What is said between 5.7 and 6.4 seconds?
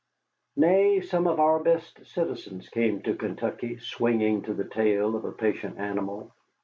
animal.